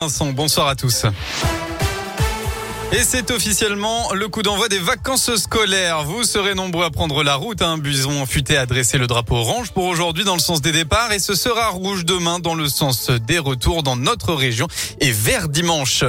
[0.00, 1.04] Bonsoir à tous.
[2.92, 6.04] Et c'est officiellement le coup d'envoi des vacances scolaires.
[6.04, 7.60] Vous serez nombreux à prendre la route.
[7.60, 7.78] Un hein.
[7.78, 11.18] buson futé a dressé le drapeau orange pour aujourd'hui dans le sens des départs et
[11.18, 14.68] ce sera rouge demain dans le sens des retours dans notre région
[15.00, 16.02] et vert dimanche.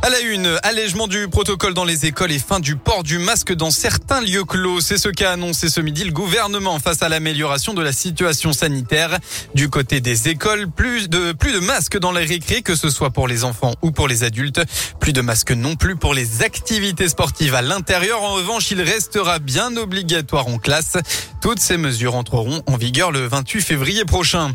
[0.00, 3.52] À la une, allègement du protocole dans les écoles et fin du port du masque
[3.52, 4.80] dans certains lieux clos.
[4.80, 9.18] C'est ce qu'a annoncé ce midi le gouvernement face à l'amélioration de la situation sanitaire.
[9.54, 13.10] Du côté des écoles, plus de, plus de masques dans les récré, que ce soit
[13.10, 14.60] pour les enfants ou pour les adultes.
[15.00, 18.22] Plus de masques non plus pour les activités sportives à l'intérieur.
[18.22, 20.96] En revanche, il restera bien obligatoire en classe.
[21.42, 24.52] Toutes ces mesures entreront en vigueur le 28 février prochain.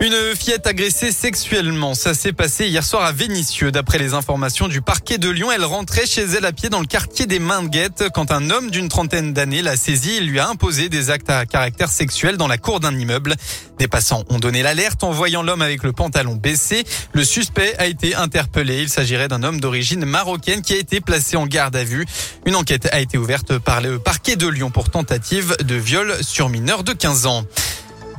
[0.00, 1.92] Une fillette agressée sexuellement.
[1.92, 3.72] Ça s'est passé hier soir à Vénissieux.
[3.72, 6.86] D'après les informations du parquet de Lyon, elle rentrait chez elle à pied dans le
[6.86, 10.88] quartier des Mainguettes quand un homme d'une trentaine d'années l'a saisie et lui a imposé
[10.88, 13.34] des actes à caractère sexuel dans la cour d'un immeuble.
[13.80, 16.84] Des passants ont donné l'alerte en voyant l'homme avec le pantalon baissé.
[17.12, 18.82] Le suspect a été interpellé.
[18.82, 22.06] Il s'agirait d'un homme d'origine marocaine qui a été placé en garde à vue.
[22.46, 26.48] Une enquête a été ouverte par le parquet de Lyon pour tentative de viol sur
[26.50, 27.44] mineur de 15 ans.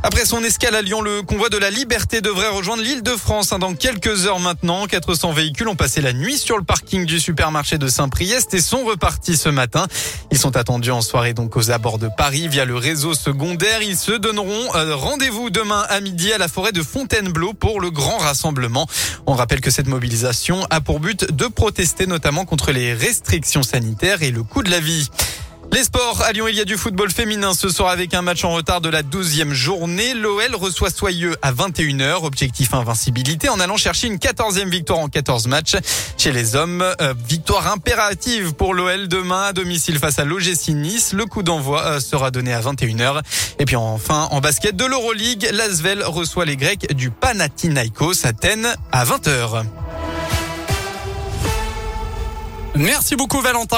[0.01, 3.51] Après son escale à Lyon, le convoi de la liberté devrait rejoindre l'île de France
[3.51, 4.87] hein, dans quelques heures maintenant.
[4.87, 8.85] 400 véhicules ont passé la nuit sur le parking du supermarché de Saint-Priest et sont
[8.85, 9.87] repartis ce matin.
[10.31, 13.81] Ils sont attendus en soirée donc aux abords de Paris via le réseau secondaire.
[13.81, 17.91] Ils se donneront euh, rendez-vous demain à midi à la forêt de Fontainebleau pour le
[17.91, 18.87] grand rassemblement.
[19.27, 24.23] On rappelle que cette mobilisation a pour but de protester notamment contre les restrictions sanitaires
[24.23, 25.09] et le coût de la vie.
[25.71, 28.43] Les sports, à Lyon, il y a du football féminin ce soir avec un match
[28.43, 30.15] en retard de la 12e journée.
[30.15, 32.25] L'OL reçoit Soyeux à 21h.
[32.25, 35.75] Objectif invincibilité en allant chercher une 14e victoire en 14 matchs.
[36.17, 41.13] Chez les hommes, euh, victoire impérative pour l'OL demain à domicile face à l'OGC Nice.
[41.13, 43.21] Le coup d'envoi euh, sera donné à 21h.
[43.59, 49.05] Et puis enfin, en basket de l'Euroleague, l'Asvel reçoit les Grecs du Panathinaikos Athènes à
[49.05, 49.65] 20h.
[52.75, 53.77] Merci beaucoup Valentin.